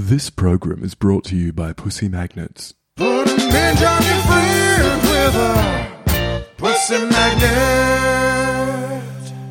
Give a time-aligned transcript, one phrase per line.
[0.00, 2.72] This program is brought to you by Pussy Magnets.
[2.94, 9.02] Put a minge on your friends with a pussy magnet.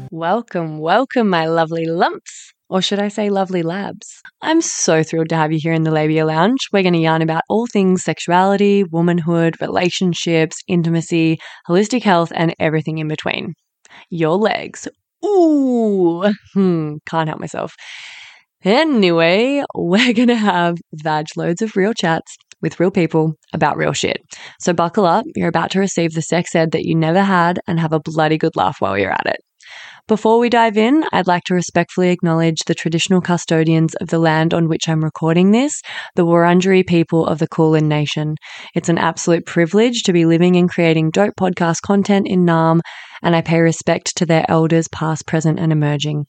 [0.09, 2.53] Welcome, welcome, my lovely lumps.
[2.69, 4.21] Or should I say lovely labs?
[4.41, 6.69] I'm so thrilled to have you here in the Labia Lounge.
[6.71, 12.99] We're going to yarn about all things sexuality, womanhood, relationships, intimacy, holistic health, and everything
[12.99, 13.53] in between.
[14.09, 14.87] Your legs.
[15.25, 17.75] Ooh, hmm, can't help myself.
[18.63, 23.93] Anyway, we're going to have vag loads of real chats with real people about real
[23.93, 24.17] shit.
[24.59, 25.25] So buckle up.
[25.35, 28.37] You're about to receive the sex ed that you never had and have a bloody
[28.37, 29.37] good laugh while you're at it.
[30.07, 34.53] Before we dive in, I'd like to respectfully acknowledge the traditional custodians of the land
[34.53, 35.81] on which I'm recording this,
[36.15, 38.35] the Wurundjeri people of the Kulin Nation.
[38.73, 42.79] It's an absolute privilege to be living and creating dope podcast content in Naarm,
[43.21, 46.25] and I pay respect to their elders past, present, and emerging.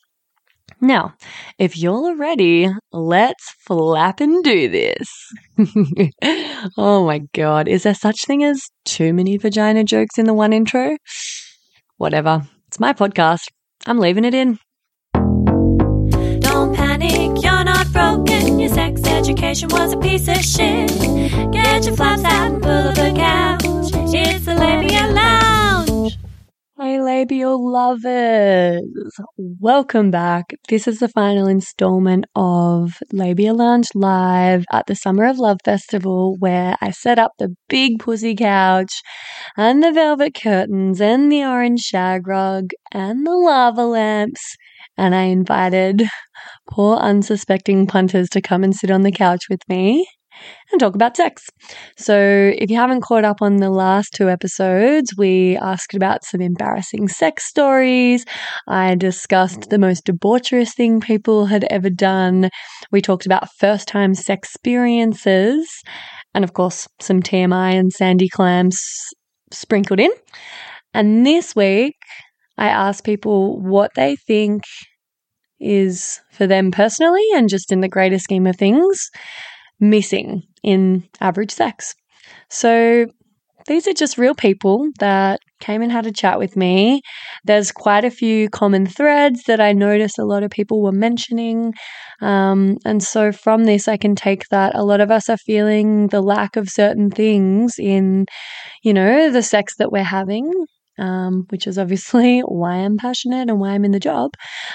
[0.80, 1.14] Now,
[1.58, 5.08] if are ready, let's flap and do this.
[6.78, 10.52] oh my god, is there such thing as too many vagina jokes in the one
[10.52, 10.96] intro?
[11.96, 12.42] Whatever.
[12.68, 13.48] It's my podcast.
[13.86, 14.60] I'm leaving it in.
[15.14, 18.60] Don't panic, you're not broken.
[18.60, 20.90] Your sex education was a piece of shit.
[21.50, 24.14] Get your flaps out and pull up the couch.
[24.14, 25.57] It's the Labia Lounge.
[26.80, 28.82] Hey, labial lovers.
[29.36, 30.54] Welcome back.
[30.68, 36.36] This is the final installment of Labia Lounge Live at the Summer of Love Festival,
[36.38, 39.02] where I set up the big pussy couch
[39.56, 44.54] and the velvet curtains and the orange shag rug and the lava lamps.
[44.96, 46.04] And I invited
[46.70, 50.06] poor unsuspecting punters to come and sit on the couch with me
[50.70, 51.48] and talk about sex.
[51.96, 56.40] So, if you haven't caught up on the last two episodes, we asked about some
[56.40, 58.24] embarrassing sex stories.
[58.66, 62.50] I discussed the most debaucherous thing people had ever done.
[62.90, 65.68] We talked about first time sex experiences.
[66.34, 68.80] And of course, some TMI and sandy clams
[69.52, 70.10] sprinkled in.
[70.94, 71.96] And this week,
[72.56, 74.62] I asked people what they think
[75.60, 79.10] is for them personally and just in the greater scheme of things
[79.80, 81.94] missing in average sex.
[82.50, 83.06] So
[83.66, 87.02] these are just real people that came and had a chat with me.
[87.44, 91.74] There's quite a few common threads that I noticed a lot of people were mentioning.
[92.22, 96.08] Um, and so from this, I can take that a lot of us are feeling
[96.08, 98.26] the lack of certain things in,
[98.82, 100.50] you know, the sex that we're having
[100.98, 104.32] um, which is obviously why I'm passionate and why I'm in the job.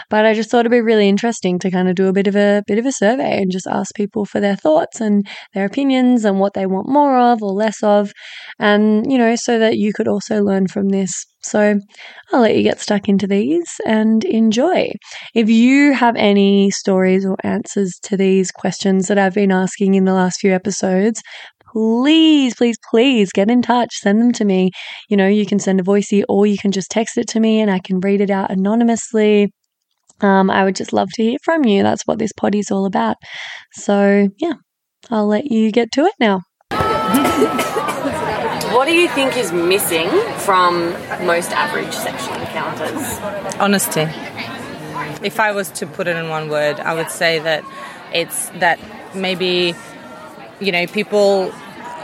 [0.09, 2.35] But I just thought it'd be really interesting to kind of do a bit of
[2.35, 6.25] a bit of a survey and just ask people for their thoughts and their opinions
[6.25, 8.11] and what they want more of or less of,
[8.59, 11.25] and you know, so that you could also learn from this.
[11.43, 11.77] So
[12.31, 14.91] I'll let you get stuck into these and enjoy.
[15.35, 20.05] If you have any stories or answers to these questions that I've been asking in
[20.05, 21.21] the last few episodes,
[21.73, 23.89] please, please, please get in touch.
[23.95, 24.71] Send them to me.
[25.09, 27.59] You know, you can send a voicey or you can just text it to me
[27.59, 29.51] and I can read it out anonymously.
[30.21, 31.83] Um, I would just love to hear from you.
[31.83, 33.17] That's what this pod is all about.
[33.73, 34.53] So, yeah,
[35.09, 36.41] I'll let you get to it now.
[38.73, 40.09] what do you think is missing
[40.39, 40.91] from
[41.25, 43.19] most average sexual encounters?
[43.59, 44.07] Honesty.
[45.25, 47.63] If I was to put it in one word, I would say that
[48.13, 48.79] it's that
[49.15, 49.75] maybe,
[50.65, 51.51] you know, people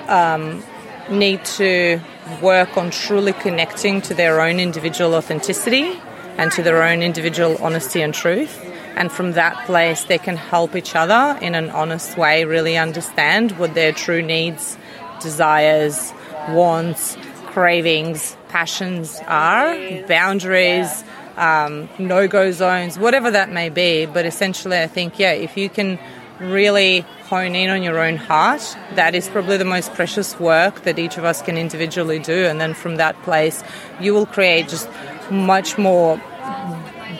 [0.07, 0.63] um,
[1.09, 1.99] need to
[2.41, 5.99] work on truly connecting to their own individual authenticity
[6.37, 8.65] and to their own individual honesty and truth.
[8.95, 13.53] And from that place, they can help each other in an honest way really understand
[13.53, 14.77] what their true needs,
[15.21, 16.13] desires,
[16.49, 17.17] wants,
[17.47, 19.75] cravings, passions are,
[20.07, 21.03] boundaries,
[21.37, 24.05] um, no go zones, whatever that may be.
[24.05, 25.99] But essentially, I think, yeah, if you can
[26.39, 28.61] really hone in on your own heart,
[28.95, 32.45] that is probably the most precious work that each of us can individually do.
[32.45, 33.63] And then from that place,
[33.99, 34.89] you will create just
[35.29, 36.21] much more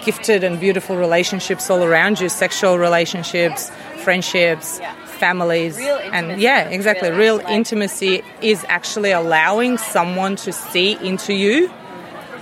[0.04, 3.72] gifted and beautiful relationships all around you sexual relationships,
[4.04, 4.80] friendships.
[5.06, 7.10] Families and yeah, exactly.
[7.10, 7.20] really.
[7.20, 11.70] Real intimacy is actually allowing someone to see into you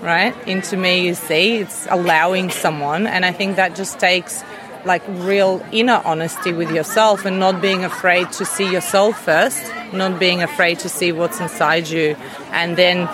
[0.01, 0.35] right?
[0.47, 4.43] Into me, you see, it's allowing someone, and I think that just takes
[4.87, 9.63] like real inner honesty with yourself and not being afraid to see yourself first,
[9.93, 12.15] not being afraid to see what's inside you,
[12.51, 13.07] and then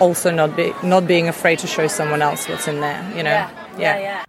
[0.00, 3.02] also not be not being afraid to show someone else what's in there.
[3.16, 3.48] You know?
[3.78, 3.98] yeah.
[3.98, 4.24] yeah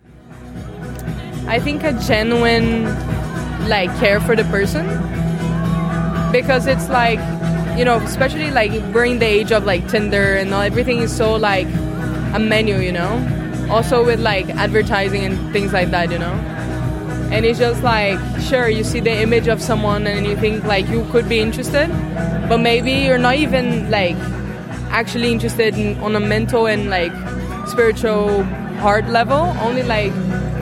[1.48, 2.86] I think a genuine
[3.68, 4.86] like care for the person
[6.32, 7.20] because it's like
[7.78, 11.16] you know especially like we're in the age of like Tinder and all, everything is
[11.16, 11.68] so like
[12.34, 16.53] a menu you know also with like advertising and things like that you know
[17.34, 20.88] and it's just like sure you see the image of someone and you think like
[20.88, 21.90] you could be interested
[22.48, 24.16] but maybe you're not even like
[24.94, 27.12] actually interested in, on a mental and like
[27.68, 28.44] spiritual
[28.86, 30.14] heart level only like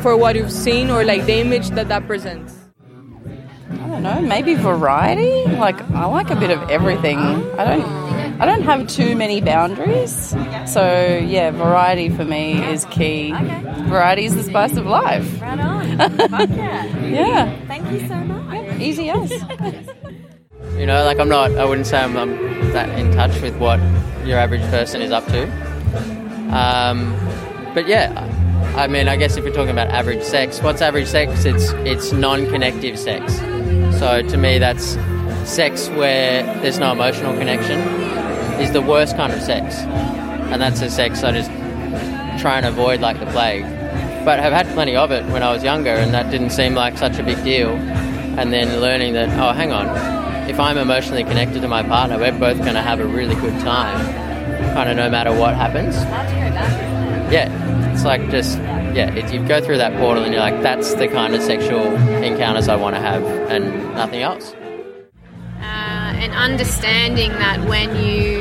[0.01, 2.57] for what you've seen or like the image that that presents
[3.71, 5.43] I don't know, maybe variety.
[5.57, 7.19] Like I like a bit of everything.
[7.59, 8.00] I don't
[8.41, 10.29] I don't have too many boundaries.
[10.65, 13.31] So yeah, variety for me is key.
[13.31, 15.39] Variety is the spice of life.
[15.39, 15.81] Right on.
[16.51, 16.97] Yeah.
[17.05, 17.67] Yeah.
[17.67, 18.81] Thank you so much.
[18.81, 19.31] Easy as.
[20.77, 22.31] You know, like I'm not, I wouldn't say I'm, I'm
[22.71, 23.79] that in touch with what
[24.25, 25.43] your average person is up to.
[26.49, 27.13] Um,
[27.75, 28.27] but yeah,
[28.75, 31.45] I mean, I guess if you're talking about average sex, what's average sex?
[31.45, 33.37] It's it's non-connective sex.
[33.99, 34.97] So to me, that's
[35.45, 38.20] sex where there's no emotional connection
[38.61, 39.75] is the worst kind of sex,
[40.51, 41.49] and that's the sex I just
[42.41, 43.63] try and avoid like the plague.
[44.23, 46.97] But I've had plenty of it when I was younger, and that didn't seem like
[46.97, 47.69] such a big deal.
[48.39, 49.87] And then learning that, oh, hang on,
[50.49, 53.59] if I'm emotionally connected to my partner, we're both going to have a really good
[53.61, 53.99] time,
[54.73, 55.95] kind of no matter what happens.
[57.33, 57.49] Yeah,
[57.91, 58.57] it's like just
[58.93, 61.81] yeah, it, you go through that portal and you're like, that's the kind of sexual
[62.23, 64.53] encounters I want to have, and nothing else.
[65.61, 68.40] uh, and understanding that when you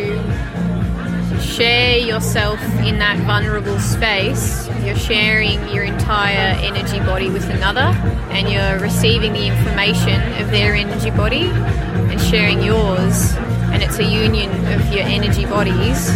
[1.61, 7.93] share yourself in that vulnerable space, you're sharing your entire energy body with another,
[8.33, 13.35] and you're receiving the information of their energy body and sharing yours,
[13.75, 16.09] and it's a union of your energy bodies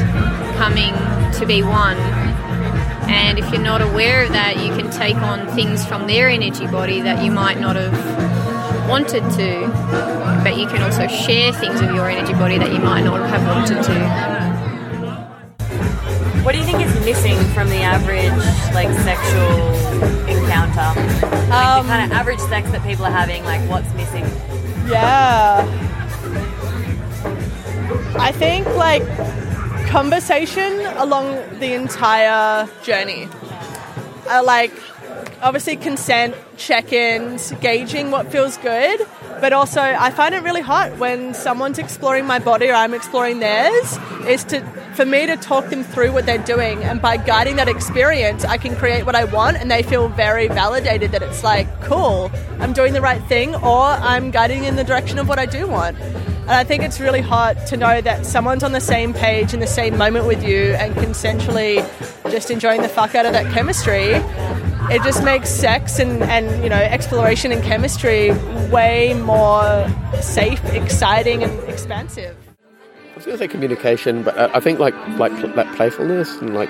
[0.57, 0.95] coming
[1.39, 1.99] to be one.
[3.11, 6.67] And if you're not aware of that, you can take on things from their energy
[6.69, 11.95] body that you might not have wanted to, but you can also share things of
[11.95, 14.44] your energy body that you might not have wanted to.
[16.45, 18.31] What do you think is missing from the average
[18.75, 19.75] like sexual
[20.29, 21.01] encounter?
[21.49, 24.25] Like the kind of average sex that people are having, like what's missing?
[24.87, 25.65] Yeah.
[28.19, 29.03] I think like
[29.89, 33.27] conversation along the entire journey.
[34.29, 34.73] Uh, like
[35.41, 39.01] obviously consent, check-ins, gauging what feels good,
[39.41, 43.39] but also I find it really hot when someone's exploring my body or I'm exploring
[43.39, 44.61] theirs is to
[44.95, 48.59] for me to talk them through what they're doing and by guiding that experience I
[48.59, 52.31] can create what I want and they feel very validated that it's like cool
[52.61, 55.67] I'm doing the right thing or I'm guiding in the direction of what I do
[55.67, 55.99] want.
[55.99, 59.61] And I think it's really hot to know that someone's on the same page in
[59.61, 61.77] the same moment with you and consensually
[62.31, 64.13] just enjoying the fuck out of that chemistry.
[64.95, 68.33] It just makes sex and, and you know exploration and chemistry
[68.71, 69.89] way more
[70.21, 72.44] safe exciting and expansive
[73.25, 76.69] was going to say communication, but I I think like like that playfulness and like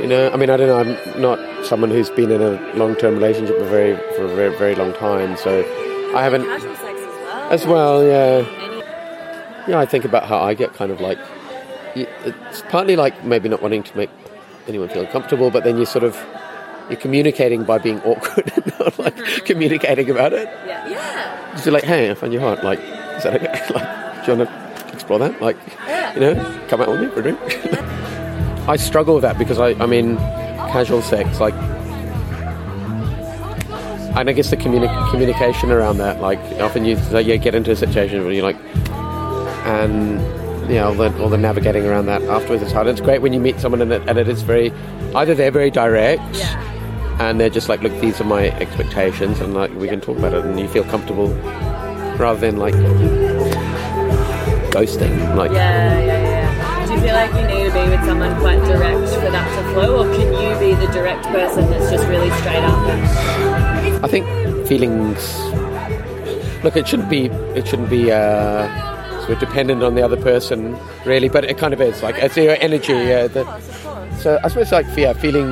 [0.00, 0.78] you know, I mean, I don't know.
[0.78, 4.74] I'm not someone who's been in a long-term relationship for very for a very very
[4.74, 5.60] long time, so
[6.14, 6.44] I haven't.
[6.44, 7.52] Casual sex as well.
[7.52, 9.68] As well, yeah.
[9.68, 11.18] Yeah, I think about how I get kind of like.
[11.94, 14.10] It's partly like maybe not wanting to make
[14.66, 16.16] anyone feel uncomfortable, but then you sort of
[16.88, 19.44] you're communicating by being awkward and not like mm-hmm.
[19.46, 20.48] communicating about it.
[20.66, 20.88] Yeah.
[20.88, 21.52] Yeah.
[21.52, 22.64] Just be like, hey, I found you hot.
[22.64, 23.74] Like, is that okay?
[23.74, 24.63] like, do you want to
[24.94, 25.40] explore that?
[25.40, 25.56] Like,
[26.14, 27.38] you know, come out with me for a drink.
[28.68, 31.54] I struggle with that because I, I mean, casual sex, like,
[34.16, 37.72] and I guess the communi- communication around that, like, often you like, yeah, get into
[37.72, 38.56] a situation where you're like,
[39.66, 40.20] and
[40.70, 42.86] you know, all the, all the navigating around that afterwards is hard.
[42.86, 44.72] It's great when you meet someone and it, and it is very,
[45.14, 46.36] either they're very direct,
[47.20, 50.32] and they're just like, look, these are my expectations, and like we can talk about
[50.32, 51.28] it, and you feel comfortable,
[52.16, 52.74] rather than like
[54.74, 55.52] ghosting, like.
[55.52, 56.86] Yeah, yeah, yeah.
[56.86, 59.72] Do you feel like you need to be with someone quite direct for that to
[59.72, 62.78] flow, or can you be the direct person that's just really straight up?
[64.02, 64.26] I think
[64.66, 65.20] feelings.
[66.64, 67.26] Look, it shouldn't be.
[67.54, 68.66] It shouldn't be uh,
[69.20, 71.28] sort of dependent on the other person, really.
[71.28, 72.02] But it kind of is.
[72.02, 72.92] Like it's your energy.
[72.92, 73.28] Yeah.
[73.28, 73.44] the,
[74.18, 75.50] so I suppose like yeah, feeling.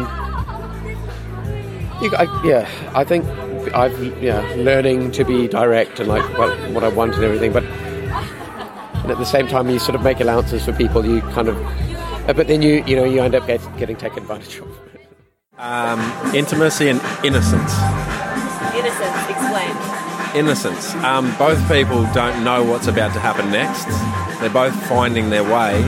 [2.02, 3.24] You, I, yeah, I think
[3.72, 7.62] I've yeah learning to be direct and like what what I want and everything, but
[9.02, 11.04] and at the same time you sort of make allowances for people.
[11.04, 11.56] You kind of,
[12.28, 14.68] uh, but then you you know you end up get, getting taken advantage of.
[15.58, 16.00] Um,
[16.34, 17.72] intimacy and innocence.
[18.74, 19.76] Innocence, explain.
[20.34, 20.94] Innocence.
[21.04, 23.86] Um, both people don't know what's about to happen next.
[24.40, 25.82] They're both finding their way,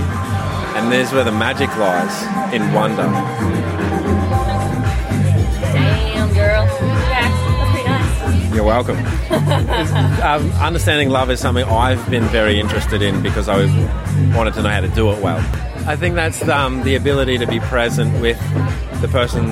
[0.77, 3.64] and there's where the magic lies in wonder.
[8.55, 8.97] You're welcome.
[10.23, 13.65] um, understanding love is something I've been very interested in because I
[14.37, 15.39] wanted to know how to do it well.
[15.89, 18.39] I think that's um, the ability to be present with
[19.01, 19.49] the person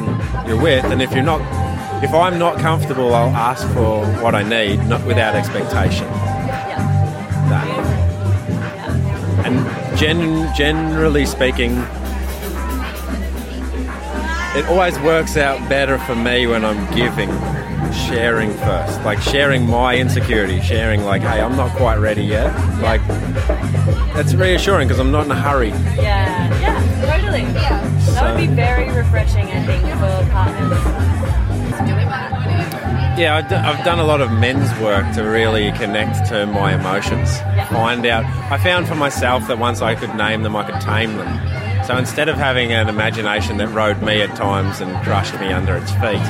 [0.47, 1.41] you're with, and if you're not
[2.03, 6.05] if I'm not comfortable, I'll ask for what I need, not without expectation.
[7.49, 7.69] That.
[9.47, 11.79] And gen- generally speaking,
[14.57, 17.31] it always works out better for me when I'm giving,
[17.93, 19.03] sharing first.
[19.05, 22.53] Like sharing my insecurity, sharing like, hey, I'm not quite ready yet.
[22.81, 23.07] Like,
[24.15, 25.69] that's reassuring because I'm not in a hurry.
[25.69, 27.43] Yeah, yeah, totally.
[27.43, 27.89] Yeah.
[28.15, 30.79] That would be very refreshing, I think, for partners.
[33.19, 36.75] Yeah, I've d- I've done a lot of men's work to really connect to my
[36.75, 37.39] emotions.
[37.69, 38.25] Find out.
[38.51, 41.85] I found for myself that once I could name them, I could tame them.
[41.85, 45.77] So instead of having an imagination that rode me at times and crushed me under
[45.77, 46.23] its feet,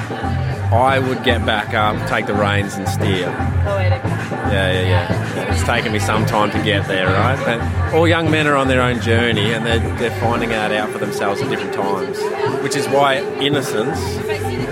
[0.72, 3.26] I would get back up, take the reins, and steer.
[3.62, 4.02] Poetic.
[4.02, 5.52] Yeah, yeah, yeah.
[5.52, 7.38] It's taken me some time to get there, right?
[7.44, 10.90] But all young men are on their own journey and they're, they're finding that out
[10.90, 12.18] for themselves at different times.
[12.62, 13.98] Which is why innocence,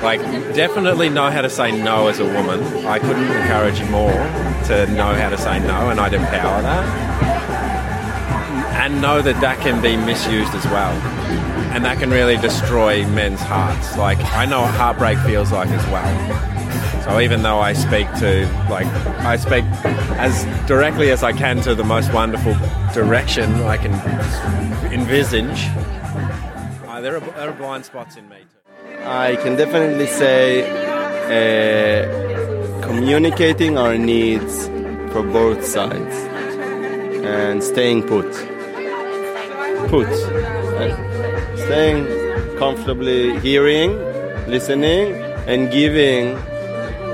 [0.02, 0.22] like,
[0.54, 2.86] definitely know how to say no as a woman.
[2.86, 7.10] I couldn't encourage you more to know how to say no, and I'd empower that.
[8.80, 11.59] And know that that can be misused as well.
[11.72, 13.96] And that can really destroy men's hearts.
[13.96, 17.04] Like, I know what heartbreak feels like as well.
[17.04, 18.86] So even though I speak to, like,
[19.24, 19.64] I speak
[20.18, 22.54] as directly as I can to the most wonderful
[22.92, 23.92] direction I can
[24.92, 25.68] envisage,
[26.86, 29.02] uh, there, are, there are blind spots in me too.
[29.04, 30.62] I can definitely say
[31.30, 34.66] uh, communicating our needs
[35.12, 36.14] for both sides
[37.24, 38.30] and staying put.
[39.88, 40.08] Put.
[40.08, 41.09] Uh,
[41.70, 42.04] staying
[42.58, 43.92] comfortably hearing,
[44.48, 45.14] listening,
[45.46, 46.34] and giving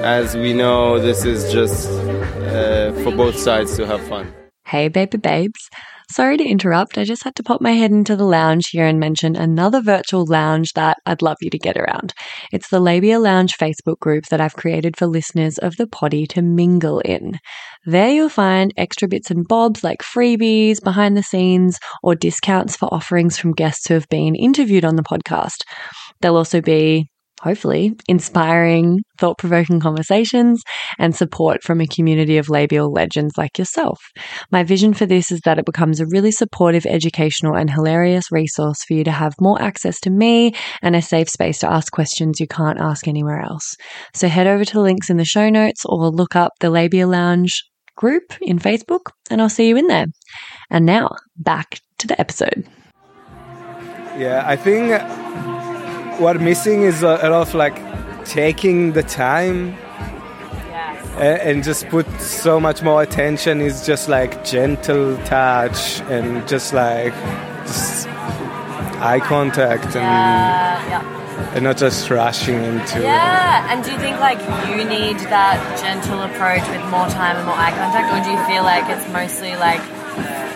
[0.02, 4.32] as we know this is just uh, for both sides to have fun.
[4.64, 5.68] Hey, baby babes.
[6.08, 6.98] Sorry to interrupt.
[6.98, 10.24] I just had to pop my head into the lounge here and mention another virtual
[10.24, 12.14] lounge that I'd love you to get around.
[12.52, 16.42] It's the Labia Lounge Facebook group that I've created for listeners of the poddy to
[16.42, 17.38] mingle in.
[17.86, 22.92] There you'll find extra bits and bobs like freebies, behind the scenes, or discounts for
[22.94, 25.62] offerings from guests who have been interviewed on the podcast.
[26.20, 27.10] There'll also be
[27.40, 30.62] hopefully, inspiring, thought provoking conversations
[30.98, 34.00] and support from a community of labial legends like yourself.
[34.50, 38.82] My vision for this is that it becomes a really supportive, educational, and hilarious resource
[38.86, 40.52] for you to have more access to me
[40.82, 43.76] and a safe space to ask questions you can't ask anywhere else.
[44.14, 47.06] So head over to the links in the show notes or look up the Labia
[47.06, 47.62] Lounge
[47.96, 50.06] group in Facebook, and I'll see you in there.
[50.70, 52.66] And now, back to the episode.
[54.18, 54.92] Yeah, I think
[56.18, 57.76] what missing is a, lot of like
[58.24, 59.76] taking the time
[61.18, 66.72] a- and just put so much more attention is just like gentle touch and just
[66.74, 67.12] like
[67.66, 68.06] just
[69.00, 71.54] eye contact and Yeah, yeah.
[71.54, 76.22] and not just rushing into Yeah, and do you think like you need that gentle
[76.22, 79.56] approach with more time and more eye contact, or do you feel like it's mostly
[79.56, 79.80] like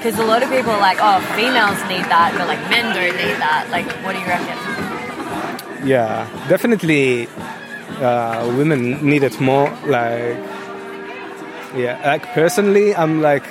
[0.01, 3.13] because a lot of people are like, oh, females need that, but like men don't
[3.21, 3.69] need that.
[3.69, 4.57] Like, what do you reckon?
[5.85, 7.29] Yeah definitely
[8.01, 10.37] uh, women need it more like
[11.77, 13.45] yeah like personally i'm like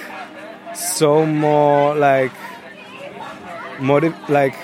[0.75, 2.31] so more like
[3.79, 4.55] motiv- like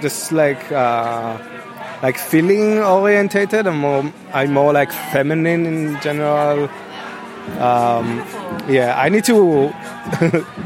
[0.00, 1.38] just like uh
[2.02, 3.66] like feeling orientated.
[3.66, 6.68] I'm more i'm more like feminine in general.
[7.58, 8.22] Um
[8.68, 9.72] yeah i need to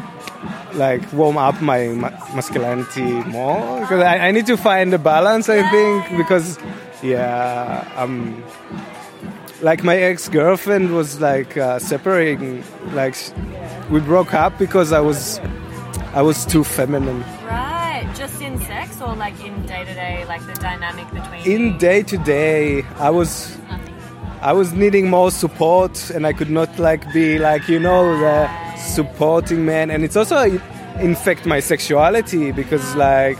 [0.75, 3.81] like warm up my ma- masculinity more?
[3.81, 6.59] Because I, I need to find a balance i think because
[7.03, 8.43] yeah um
[9.63, 13.31] like my ex-girlfriend was like uh, separating like sh-
[13.91, 15.39] we broke up because i was
[16.15, 17.21] i was too feminine.
[17.45, 21.79] Right, just in sex or like in day to day, like the dynamic between in
[21.79, 23.57] day to day i was
[24.41, 28.49] i was needing more support and i could not like be like you know the
[28.95, 30.39] supporting man and it's also
[31.01, 33.39] infect my sexuality because like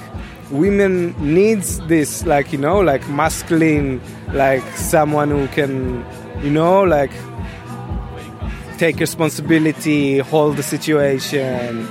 [0.51, 4.01] women needs this like you know like masculine
[4.33, 6.05] like someone who can
[6.43, 7.13] you know like
[8.79, 11.87] take responsibility hold the situation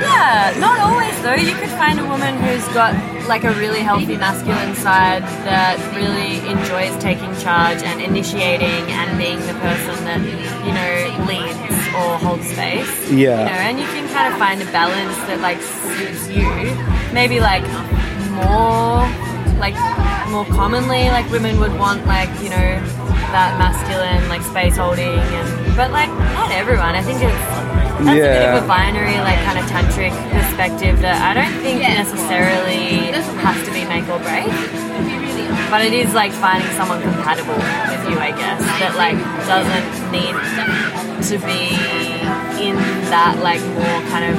[0.00, 1.34] Yeah, not always though.
[1.34, 2.92] You could find a woman who's got
[3.28, 9.40] like a really healthy masculine side that really enjoys taking charge and initiating and being
[9.50, 10.20] the person that,
[10.66, 13.10] you know, leads or hold space.
[13.10, 13.38] Yeah.
[13.38, 16.48] You know, and you can kind of find a balance that like suits you.
[17.12, 17.64] Maybe like
[18.34, 19.06] more
[19.58, 19.78] like
[20.30, 22.70] more commonly like women would want like, you know,
[23.30, 26.94] that masculine like space holding and but like not everyone.
[26.94, 27.74] I think it's
[28.04, 31.80] that's a bit of a binary, like kind of tantric perspective that I don't think
[31.80, 35.23] necessarily has to be make or break.
[35.74, 39.18] But it is like finding someone compatible with you, I guess, that like
[39.50, 40.30] doesn't need
[41.26, 41.74] to be
[42.62, 42.78] in
[43.10, 44.38] that like more kind of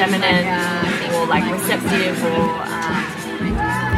[0.00, 0.48] feminine
[1.12, 2.96] or like receptive or um,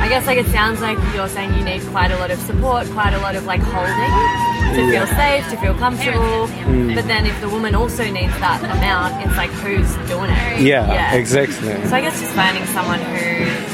[0.03, 2.91] I guess like it sounds like you're saying you need quite a lot of support,
[2.91, 6.51] quite a lot of like holding to feel safe, to feel comfortable.
[6.67, 6.97] Mm.
[6.97, 10.63] But then if the woman also needs that amount, it's like who's doing it?
[10.63, 11.79] Yeah, exactly.
[11.87, 13.70] So I guess just finding someone who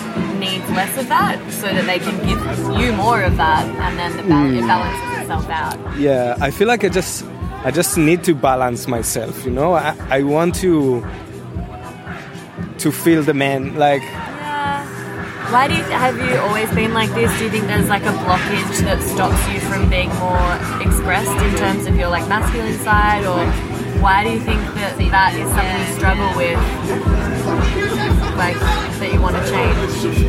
[0.67, 2.41] needs less of that so that they can give
[2.81, 4.67] you more of that and then the bal- it Mm.
[4.67, 5.99] balances itself out.
[5.99, 7.25] Yeah, I feel like I just
[7.65, 9.73] I just need to balance myself, you know?
[9.75, 11.05] I, I want to
[12.79, 14.03] to feel the man like
[15.53, 17.31] Why do you, have you always been like this?
[17.39, 21.55] Do you think there's like a blockage that stops you from being more expressed in
[21.57, 23.39] terms of your like masculine side, or
[24.03, 26.59] why do you think that that is something you struggle with,
[28.37, 28.59] like
[28.99, 30.26] that you want to change?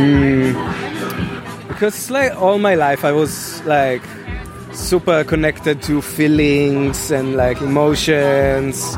[0.00, 4.02] Mm, because like all my life I was like
[4.72, 8.96] super connected to feelings and like emotions.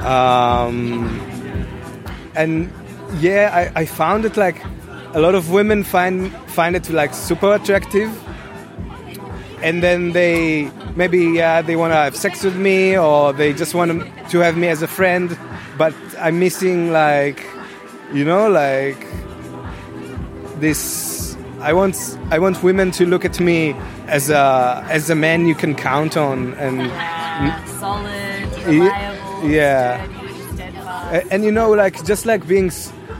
[0.00, 1.20] Um,
[2.34, 2.72] and
[3.20, 4.62] yeah, I, I found it like
[5.14, 8.10] a lot of women find find it like super attractive.
[9.62, 13.74] And then they maybe yeah they want to have sex with me or they just
[13.74, 15.38] want to have me as a friend,
[15.78, 17.46] but I'm missing like
[18.12, 19.06] you know like
[20.62, 21.96] this I want
[22.30, 23.74] I want women to look at me
[24.06, 26.76] as a as a man you can count on and
[27.80, 30.06] Solid, reliable, yeah.
[31.12, 32.70] A- and, you know like just like being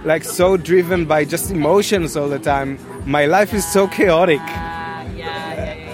[0.04, 4.40] like so driven by just emotions all the time my life is so chaotic.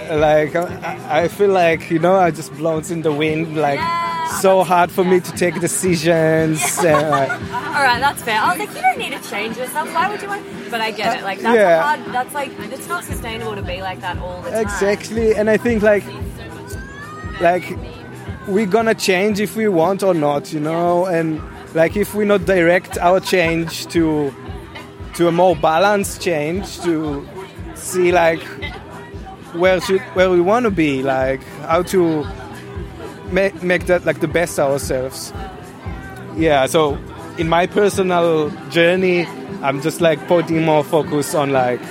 [0.09, 3.79] Like I, I feel like you know I just blows in the wind like
[4.41, 8.39] so hard for me to take decisions and, like, All right, that's fair.
[8.39, 9.93] I was like, you don't need to change yourself.
[9.93, 10.45] Why would you want?
[10.71, 11.23] But I get it.
[11.23, 11.81] Like that's Yeah.
[11.81, 12.13] hard.
[12.13, 14.61] That's like it's not sustainable to be like that all the time.
[14.61, 16.03] Exactly, and I think like
[17.41, 17.65] like
[18.47, 21.41] we're gonna change if we want or not, you know, and
[21.73, 24.33] like if we not direct our change to
[25.15, 27.27] to a more balanced change to
[27.75, 28.41] see like
[29.53, 32.23] where should where we want to be, like how to
[33.31, 35.33] make make that like the best ourselves.
[36.35, 36.97] Yeah, so
[37.37, 39.25] in my personal journey,
[39.61, 41.81] I'm just like putting more focus on like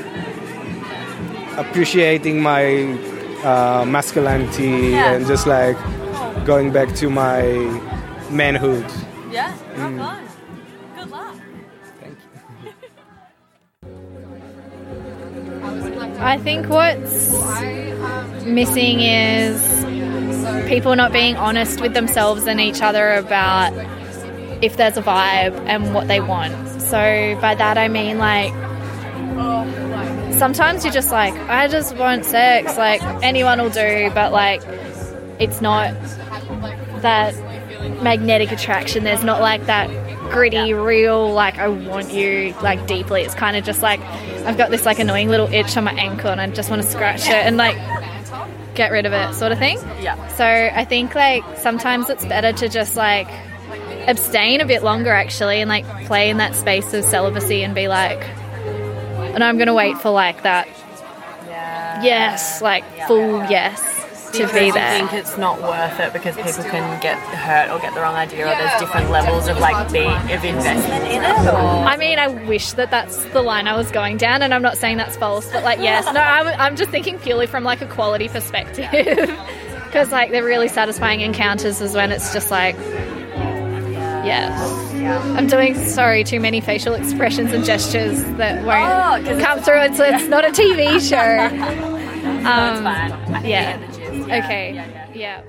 [1.57, 2.97] appreciating my
[3.45, 5.13] uh, masculinity Yeah.
[5.13, 5.77] and just like
[6.47, 7.43] going back to my
[8.31, 8.85] manhood.
[9.31, 9.53] Yeah.
[9.77, 10.01] rock Mm.
[10.03, 10.19] on.
[10.97, 11.35] Good luck.
[16.21, 17.33] I think what's
[18.45, 19.78] missing is
[20.67, 23.73] people not being honest with themselves and each other about
[24.63, 26.53] if there's a vibe and what they want.
[26.81, 28.53] So by that I mean like
[30.39, 34.63] sometimes you're just like I just want sex, like anyone will do, but like
[35.39, 35.95] it's not
[37.03, 37.35] that
[38.03, 39.05] magnetic attraction.
[39.05, 39.89] There's not like that
[40.31, 43.23] gritty, real, like I want you like deeply.
[43.23, 44.01] It's kind of just like
[44.45, 46.89] I've got this like annoying little itch on my ankle and I just want to
[46.89, 47.77] scratch it and like
[48.79, 49.77] get rid of it, sort of thing.
[50.01, 50.27] Yeah.
[50.29, 53.29] So I think like sometimes it's better to just like
[54.07, 57.89] abstain a bit longer actually and like play in that space of celibacy and be
[57.89, 58.23] like,
[59.35, 60.67] and I'm gonna wait for like that.
[62.01, 63.98] Yes, like full yes
[64.33, 64.91] to be you there.
[64.99, 68.45] think it's not worth it because people can get hurt or get the wrong idea,
[68.47, 71.47] or there's different levels of like being of investment in it.
[71.49, 74.63] Or I mean, I wish that that's the line I was going down, and I'm
[74.63, 77.81] not saying that's false, but like, yes, no, I'm, I'm just thinking purely from like
[77.81, 78.89] a quality perspective,
[79.87, 82.77] because like the really satisfying encounters is when it's just like,
[84.25, 84.61] yes,
[85.37, 89.65] I'm doing sorry too many facial expressions and gestures that won't Oh, 'cause come it's-
[89.65, 89.81] through.
[89.83, 91.95] It's, it's not a TV show.
[92.39, 93.13] Um, fine.
[93.35, 93.88] I can
[94.29, 94.41] yeah.
[94.41, 94.91] get the gist.
[94.91, 95.19] Okay.
[95.19, 95.43] Yeah.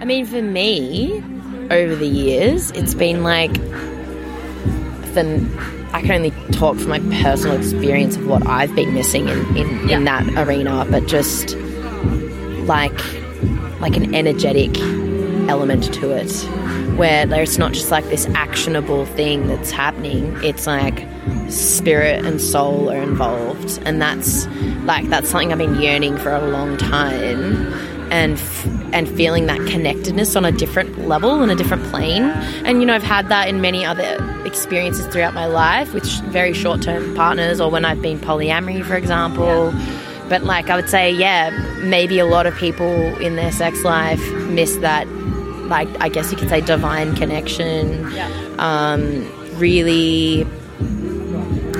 [0.00, 1.22] I mean, for me,
[1.70, 3.52] over the years, it's been like
[5.14, 5.76] the.
[5.92, 9.90] I can only talk from my personal experience of what I've been missing in, in,
[9.90, 11.56] in that arena, but just
[12.66, 12.98] like
[13.80, 14.78] like an energetic
[15.48, 16.32] element to it,
[16.96, 20.36] where there's not just like this actionable thing that's happening.
[20.42, 21.06] It's like
[21.48, 24.46] spirit and soul are involved, and that's
[24.84, 27.72] like that's something I've been yearning for a long time
[28.12, 32.22] and f- and feeling that connectedness on a different level and a different plane.
[32.22, 36.20] And you know, I've had that in many other experiences throughout my life with sh-
[36.20, 39.72] very short term partners, or when I've been polyamory, for example.
[40.28, 41.50] But like I would say, yeah,
[41.84, 45.06] maybe a lot of people in their sex life miss that.
[45.68, 48.10] Like I guess you could say divine connection.
[48.12, 48.30] yeah.
[48.58, 50.46] Um, really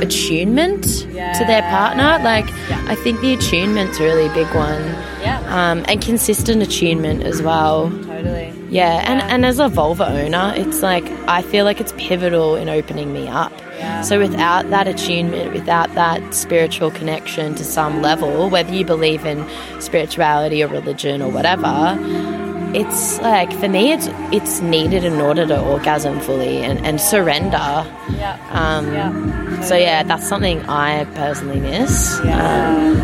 [0.01, 2.19] attunement to their partner.
[2.23, 2.51] Like,
[2.89, 4.83] I think the attunement's a really big one.
[5.21, 5.41] Yeah.
[5.49, 7.91] Um, and consistent attunement as well.
[7.91, 8.53] Totally.
[8.69, 12.69] Yeah, and, and as a vulva owner, it's like I feel like it's pivotal in
[12.69, 13.53] opening me up.
[13.79, 14.03] Yeah.
[14.03, 19.47] So without that attunement, without that spiritual connection to some level, whether you believe in
[19.81, 21.97] spirituality or religion or whatever,
[22.81, 27.69] it's like for me, it's it's needed in order to orgasm fully and, and surrender.
[28.23, 28.37] Yeah.
[28.51, 28.85] Um,
[29.63, 32.21] So yeah, that's something I personally miss.
[32.25, 32.37] Yeah.
[32.37, 32.95] Um,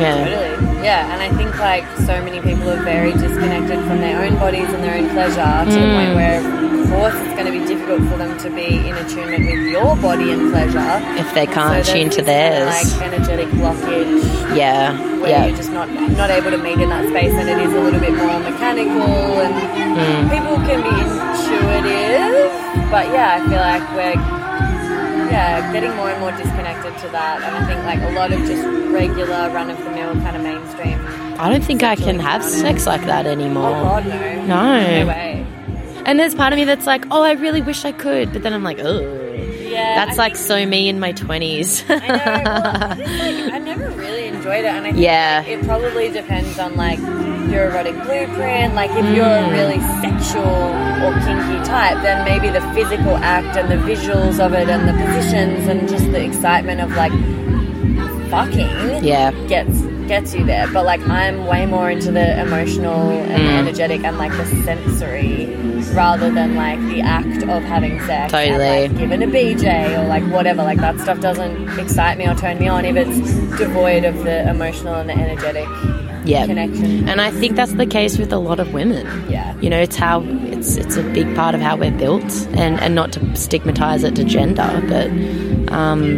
[0.00, 0.24] yeah.
[0.24, 0.84] Totally.
[0.84, 4.68] Yeah, and I think like so many people are very disconnected from their own bodies
[4.74, 5.96] and their own pleasure to the Mm.
[5.98, 6.38] point where,
[6.88, 9.94] of course, it's going to be difficult for them to be in attunement with your
[9.96, 10.80] body and pleasure
[11.20, 12.66] If they can't so tune to theirs.
[12.98, 14.56] like energetic blockage.
[14.56, 15.46] Yeah, Where yeah.
[15.46, 18.00] you're just not not able to meet in that space, and it is a little
[18.00, 19.54] bit more mechanical, and
[19.98, 20.30] Mm.
[20.30, 24.38] people can be intuitive, but yeah, I feel like we're
[25.30, 28.38] yeah getting more and more disconnected to that, and I think like a lot of
[28.46, 30.98] just regular run of the mill kind of mainstream.
[31.38, 33.68] I don't think I can have sex like that anymore.
[33.76, 35.04] Oh God, no, No.
[35.04, 35.46] no way.
[36.08, 38.54] And there's part of me that's like, oh, I really wish I could, but then
[38.54, 39.00] I'm like, oh,
[39.60, 41.84] Yeah, that's I like so me in my twenties.
[41.88, 42.06] I know.
[42.44, 45.42] Well, just, like, I never really enjoyed it, and I think Yeah.
[45.46, 46.98] like, it probably depends on like
[47.52, 48.74] your erotic blueprint.
[48.74, 49.52] Like if you're a Mm.
[49.52, 50.48] really sexual
[51.04, 54.94] or kinky type, then maybe the physical act and the visuals of it and the
[55.04, 57.12] positions and just the excitement of like
[58.30, 59.32] fucking Yeah.
[59.46, 60.66] gets gets you there.
[60.72, 63.58] But like I'm way more into the emotional and Mm.
[63.58, 65.54] energetic and like the sensory
[65.94, 68.32] rather than like the act of having sex.
[68.34, 70.62] and, like, given a BJ or like whatever.
[70.62, 74.48] Like that stuff doesn't excite me or turn me on if it's devoid of the
[74.48, 75.68] emotional and the energetic
[76.24, 76.46] yeah.
[76.46, 77.08] connection.
[77.08, 79.06] And I think that's the case with a lot of women.
[79.30, 79.54] Yeah.
[79.60, 82.94] You know, it's how it's it's a big part of how we're built, and and
[82.94, 85.08] not to stigmatize it to gender, but
[85.72, 86.08] um,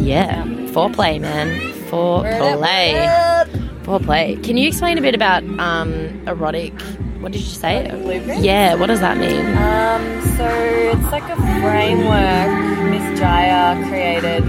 [0.00, 1.48] yeah, foreplay, man,
[1.92, 3.46] foreplay,
[3.84, 4.42] foreplay.
[4.42, 5.92] Can you explain a bit about um
[6.26, 6.72] erotic?
[7.20, 7.88] What did you say?
[8.02, 8.42] blueprint?
[8.42, 8.74] Yeah.
[8.74, 9.46] What does that mean?
[9.56, 10.02] Um,
[10.36, 12.50] so it's like a framework
[12.90, 14.42] Miss Jaiya created.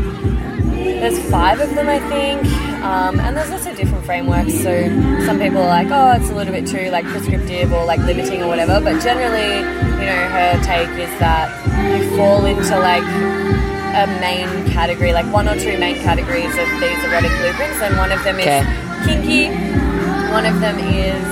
[1.01, 2.45] There's five of them, I think,
[2.82, 4.53] um, and there's also different frameworks.
[4.63, 4.88] So
[5.25, 8.41] some people are like, oh, it's a little bit too like prescriptive or like limiting
[8.41, 8.79] or whatever.
[8.79, 9.58] But generally,
[9.99, 11.51] you know, her take is that
[11.99, 13.03] you fall into like
[13.93, 18.12] a main category, like one or two main categories of these erotic blueprints, and one
[18.12, 18.63] of them is Okay.
[19.06, 19.43] kinky,
[20.32, 21.23] one of them is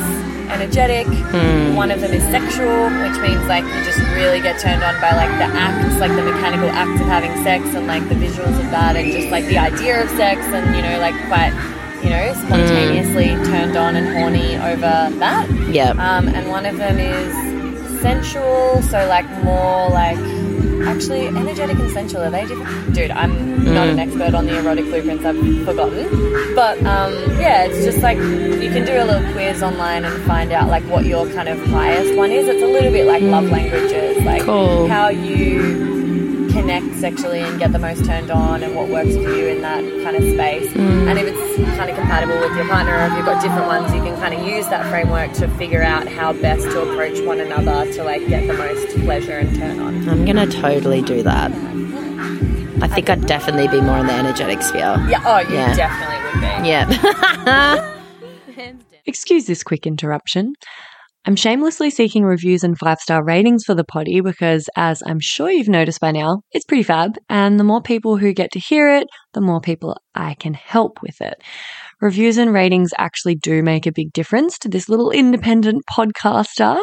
[0.51, 1.75] energetic, Hmm.
[1.75, 5.11] one of them is sexual, which means like you just really get turned on by
[5.15, 8.69] like the acts, like the mechanical acts of having sex and like the visuals of
[8.71, 11.53] that and just like the idea of sex and you know like quite
[12.03, 15.47] you know spontaneously turned on and horny over that.
[15.71, 15.91] Yeah.
[15.91, 20.17] Um, and one of them is sensual, so like more like
[20.87, 22.23] actually energetic and sensual.
[22.23, 22.93] Are they different?
[22.93, 23.31] Dude, I'm
[23.65, 23.91] not Mm.
[23.93, 25.25] an expert on the erotic blueprints.
[25.25, 26.05] I've forgotten.
[26.55, 30.51] But um, yeah, it's just like you can do a little quiz online and find
[30.51, 32.47] out like what your kind of highest one is.
[32.47, 34.87] It's a little bit like love languages, like Cool.
[34.87, 35.90] how you
[36.51, 39.83] connect sexually and get the most turned on and what works for you in that
[40.03, 40.71] kind of space.
[40.73, 41.07] Mm.
[41.07, 43.93] And if it's kind of compatible with your partner or if you've got different ones,
[43.93, 47.39] you can kind of use that framework to figure out how best to approach one
[47.39, 50.07] another to like get the most pleasure and turn on.
[50.09, 51.51] I'm gonna totally do that.
[52.83, 54.97] I think I'd definitely be more in the energetic sphere.
[55.07, 55.75] Yeah, oh, you Yeah.
[55.75, 56.67] definitely would be.
[56.69, 57.97] Yeah.
[59.05, 60.55] Excuse this quick interruption.
[61.25, 65.51] I'm shamelessly seeking reviews and five star ratings for the poddy because, as I'm sure
[65.51, 67.15] you've noticed by now, it's pretty fab.
[67.29, 70.99] And the more people who get to hear it, the more people I can help
[71.03, 71.35] with it.
[72.01, 76.81] Reviews and ratings actually do make a big difference to this little independent podcaster.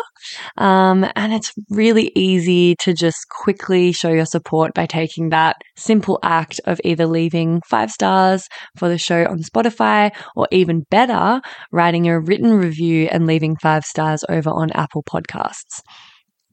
[0.57, 6.21] Um, and it's really easy to just quickly show your support by taking that simple
[6.23, 11.41] act of either leaving five stars for the show on Spotify or even better,
[11.73, 15.83] writing a written review and leaving five stars over on Apple Podcasts.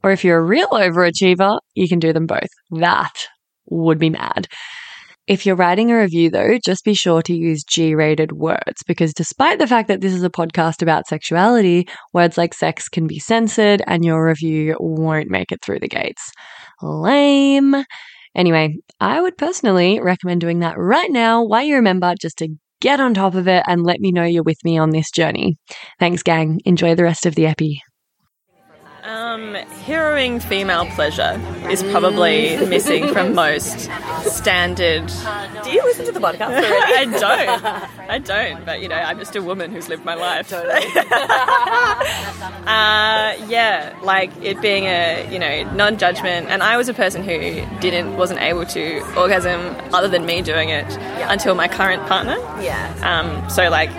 [0.01, 2.49] Or if you're a real overachiever, you can do them both.
[2.71, 3.13] That
[3.67, 4.47] would be mad.
[5.27, 9.11] If you're writing a review, though, just be sure to use G rated words because
[9.11, 13.17] despite the fact that this is a podcast about sexuality, words like sex can be
[13.17, 16.31] censored and your review won't make it through the gates.
[16.83, 17.75] Lame.
[18.35, 22.99] Anyway, I would personally recommend doing that right now while you remember just to get
[22.99, 25.57] on top of it and let me know you're with me on this journey.
[25.99, 26.59] Thanks, gang.
[26.65, 27.81] Enjoy the rest of the epi.
[29.85, 33.81] Heroing female pleasure is probably missing from most
[34.23, 35.05] standard.
[35.63, 36.65] Do you listen to the podcast already?
[36.95, 38.09] I don't.
[38.09, 38.65] I don't.
[38.65, 40.51] But you know, I'm just a woman who's lived my life.
[40.53, 40.65] uh,
[42.65, 47.63] yeah, Yeah, like it being a you know non-judgment, and I was a person who
[47.79, 50.91] didn't wasn't able to orgasm other than me doing it
[51.29, 52.37] until my current partner.
[52.59, 52.91] Yeah.
[53.03, 53.47] Um.
[53.51, 53.91] So like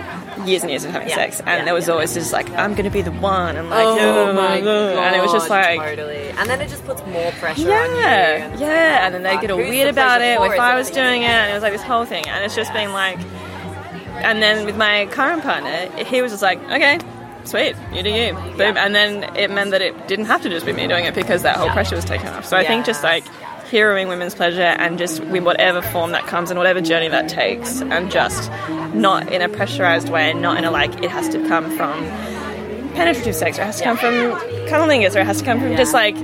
[0.45, 3.01] years and years of having sex, and there was always just like I'm gonna be
[3.01, 4.97] the one, and like Oh my god!
[4.97, 7.89] and it was just like totally, and then it just puts more pressure yeah, on
[7.89, 7.97] you.
[7.97, 10.39] and- yeah, oh, and then they get all weird about it.
[10.39, 12.73] If I was doing it, and it was like this whole thing, and it's just
[12.73, 13.19] been like,
[14.23, 16.99] and then with my current partner, he was just like, okay,
[17.43, 20.65] sweet, you do you, boom, and then it meant that it didn't have to just
[20.65, 22.45] be me doing it because that whole pressure was taken off.
[22.45, 23.23] So I think just like
[23.69, 27.81] heroing women's pleasure and just in whatever form that comes and whatever journey that takes,
[27.81, 28.49] and just
[28.93, 32.05] not in a pressurized way, not in a like it has to come from
[32.93, 34.13] penetrative sex, or it has to come from
[34.67, 36.15] cunnilingus, or it has to come from just like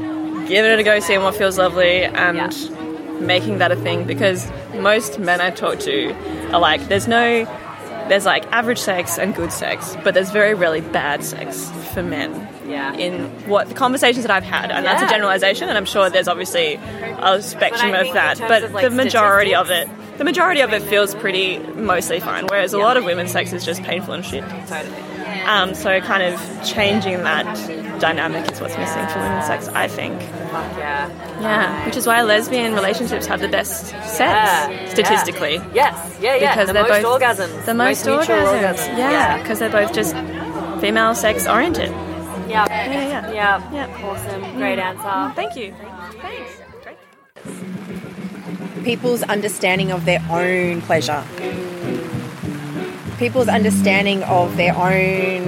[0.48, 4.06] giving it a go, seeing what feels lovely, and making that a thing.
[4.06, 6.14] Because most men I talk to
[6.52, 7.46] are like, there's no,
[8.10, 12.48] there's like average sex and good sex, but there's very rarely bad sex for men.
[12.67, 12.93] Yeah.
[12.93, 16.28] In what the conversations that I've had, and that's a generalization, and I'm sure there's
[16.28, 19.89] obviously a spectrum of that, but of, like, the majority of it.
[20.17, 23.65] The majority of it feels pretty mostly fine, whereas a lot of women's sex is
[23.65, 24.43] just painful and shit.
[24.67, 24.95] Totally.
[25.45, 30.21] Um, so kind of changing that dynamic is what's missing for women's sex, I think.
[30.21, 31.10] Yeah.
[31.41, 35.56] Yeah, which is why lesbian relationships have the best sex Yeah, statistically.
[35.56, 35.71] yeah.
[35.73, 36.54] Yes, yeah, yeah.
[36.54, 37.65] Because the they're most both orgasms.
[37.65, 38.78] the most, mutual orgasms.
[38.78, 38.97] orgasms.
[38.97, 40.15] Yeah, because they're both just
[40.80, 41.91] female sex oriented.
[42.54, 42.66] Yeah.
[42.70, 43.74] Yeah, yeah.
[43.74, 44.06] Yeah.
[44.06, 44.58] Awesome.
[44.58, 45.34] Great answer.
[45.36, 45.74] Thank you.
[46.22, 46.62] Thanks.
[48.84, 51.24] people's understanding of their own pleasure,
[53.18, 55.44] people's understanding of their own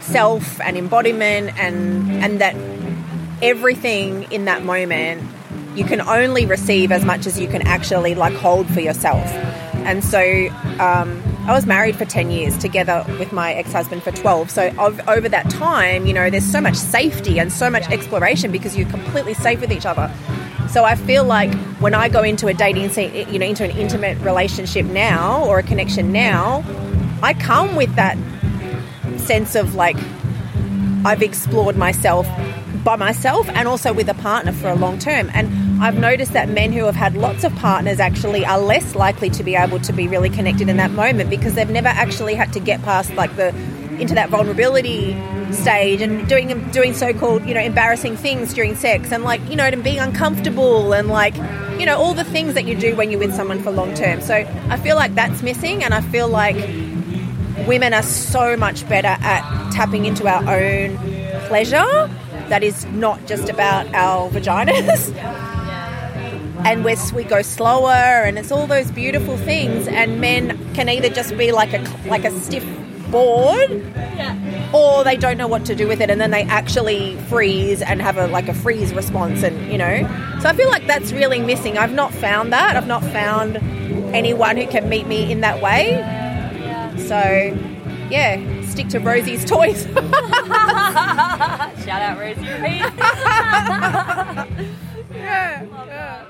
[0.00, 2.54] self and embodiment, and and that
[3.40, 5.22] everything in that moment
[5.76, 9.26] you can only receive as much as you can actually like hold for yourself.
[9.86, 10.20] And so
[10.80, 14.50] um, I was married for 10 years together with my ex husband for 12.
[14.50, 18.50] So ov- over that time, you know, there's so much safety and so much exploration
[18.50, 20.12] because you're completely safe with each other.
[20.68, 23.70] So I feel like when I go into a dating, scene, you know, into an
[23.70, 26.64] intimate relationship now or a connection now,
[27.22, 28.18] I come with that
[29.18, 29.96] sense of like
[31.04, 32.26] I've explored myself
[32.82, 35.30] by myself and also with a partner for a long term.
[35.32, 39.28] And I've noticed that men who have had lots of partners actually are less likely
[39.30, 42.52] to be able to be really connected in that moment because they've never actually had
[42.54, 43.48] to get past like the
[44.00, 45.16] into that vulnerability
[45.52, 49.64] stage and doing doing so-called you know embarrassing things during sex and like you know
[49.64, 51.34] and being uncomfortable and like
[51.78, 54.20] you know all the things that you do when you're with someone for long term
[54.20, 56.56] so i feel like that's missing and i feel like
[57.66, 60.96] women are so much better at tapping into our own
[61.46, 62.10] pleasure
[62.48, 65.52] that is not just about our vaginas.
[66.66, 69.86] And we're, we go slower, and it's all those beautiful things.
[69.86, 72.64] And men can either just be like a like a stiff
[73.10, 73.70] board,
[74.74, 78.02] or they don't know what to do with it, and then they actually freeze and
[78.02, 79.98] have a like a freeze response, and you know.
[80.40, 81.78] So I feel like that's really missing.
[81.78, 82.76] I've not found that.
[82.76, 83.58] I've not found
[84.14, 86.02] anyone who can meet me in that way.
[87.06, 87.14] So,
[88.10, 89.84] yeah, stick to Rosie's toys.
[91.84, 92.82] Shout out Rosie Reed.
[95.14, 96.26] yeah.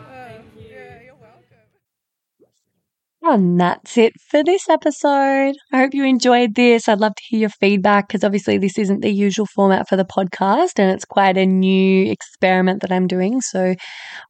[3.28, 5.56] And that's it for this episode.
[5.72, 6.88] I hope you enjoyed this.
[6.88, 10.04] I'd love to hear your feedback because obviously this isn't the usual format for the
[10.04, 13.40] podcast and it's quite a new experiment that I'm doing.
[13.40, 13.74] So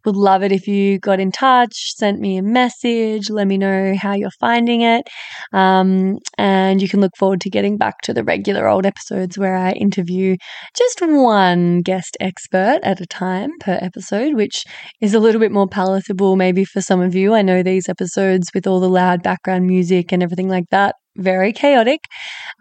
[0.07, 3.95] would love it if you got in touch, sent me a message, let me know
[4.01, 5.07] how you're finding it.
[5.53, 9.57] Um, and you can look forward to getting back to the regular old episodes where
[9.57, 10.37] I interview
[10.75, 14.65] just one guest expert at a time per episode, which
[15.03, 17.35] is a little bit more palatable maybe for some of you.
[17.35, 21.53] I know these episodes with all the loud background music and everything like that, very
[21.53, 22.01] chaotic.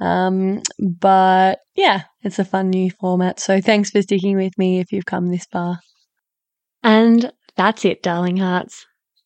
[0.01, 3.39] Um, but yeah, it's a fun new format.
[3.39, 5.79] So thanks for sticking with me if you've come this far.
[6.83, 8.85] And that's it, darling hearts.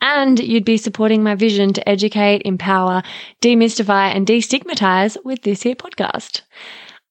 [0.00, 3.02] And you'd be supporting my vision to educate, empower,
[3.42, 6.42] demystify, and destigmatize with this here podcast.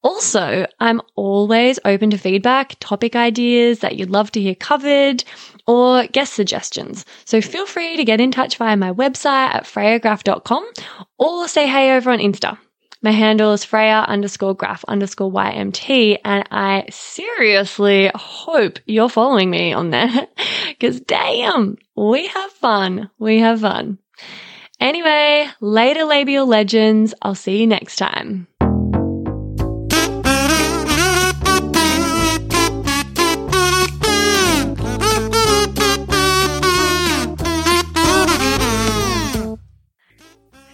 [0.04, 5.24] Also, I'm always open to feedback, topic ideas that you'd love to hear covered,
[5.66, 7.06] or guest suggestions.
[7.26, 10.70] So feel free to get in touch via my website at freyagraf.com
[11.18, 12.60] or say hey over on Insta.
[13.06, 19.74] My handle is Freya underscore graf underscore YMT, and I seriously hope you're following me
[19.74, 20.10] on there
[20.70, 23.12] because damn, we have fun.
[23.20, 24.00] We have fun.
[24.80, 27.14] Anyway, later labial legends.
[27.22, 28.48] I'll see you next time.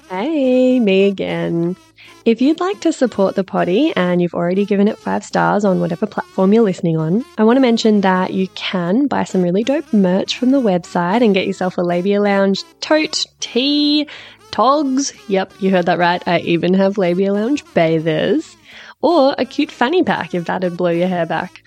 [0.09, 1.75] Hey, me again.
[2.23, 5.79] If you'd like to support the poddy and you've already given it five stars on
[5.79, 9.63] whatever platform you're listening on, I want to mention that you can buy some really
[9.63, 14.07] dope merch from the website and get yourself a Labia Lounge tote, tee,
[14.51, 15.13] togs.
[15.29, 16.21] Yep, you heard that right.
[16.27, 18.55] I even have Labia Lounge bathers.
[19.01, 21.63] Or a cute fanny pack if that'd blow your hair back.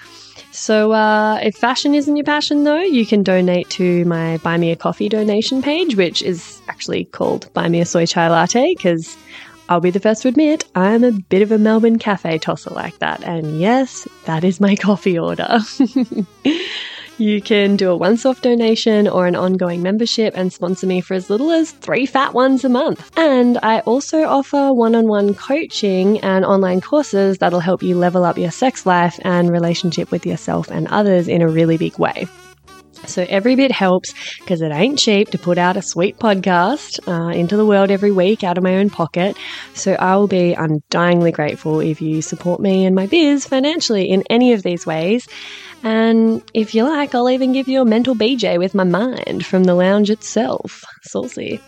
[0.52, 4.70] So, uh, if fashion isn't your passion, though, you can donate to my Buy Me
[4.70, 9.16] a Coffee donation page, which is actually called Buy Me a Soy Chai Latte, because
[9.68, 12.98] I'll be the first to admit I'm a bit of a Melbourne cafe tosser like
[12.98, 13.22] that.
[13.24, 15.58] And yes, that is my coffee order.
[17.18, 21.14] you can do a once off donation or an ongoing membership and sponsor me for
[21.14, 23.10] as little as three fat ones a month.
[23.16, 28.24] And I also offer one on one coaching and online courses that'll help you level
[28.24, 32.26] up your sex life and relationship with yourself and others in a really big way.
[33.08, 37.30] So every bit helps because it ain't cheap to put out a sweet podcast uh,
[37.30, 39.36] into the world every week out of my own pocket.
[39.74, 44.24] So I will be undyingly grateful if you support me and my biz financially in
[44.30, 45.26] any of these ways.
[45.82, 49.64] And if you like, I'll even give you a mental BJ with my mind from
[49.64, 50.82] the lounge itself.
[51.02, 51.60] Saucy.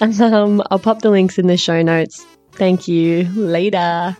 [0.00, 2.24] And um, I'll pop the links in the show notes.
[2.52, 3.24] Thank you.
[3.34, 4.16] Later.